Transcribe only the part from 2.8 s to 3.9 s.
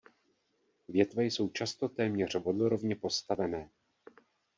postavené.